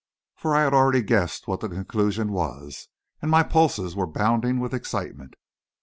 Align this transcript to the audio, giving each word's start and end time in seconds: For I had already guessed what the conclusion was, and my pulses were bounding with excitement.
For 0.35 0.55
I 0.55 0.63
had 0.63 0.73
already 0.73 1.03
guessed 1.03 1.47
what 1.47 1.59
the 1.59 1.69
conclusion 1.69 2.31
was, 2.31 2.87
and 3.21 3.29
my 3.29 3.43
pulses 3.43 3.95
were 3.95 4.07
bounding 4.07 4.59
with 4.59 4.73
excitement. 4.73 5.35